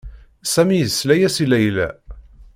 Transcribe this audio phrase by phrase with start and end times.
[0.53, 1.87] Sami yesla-as i Layla.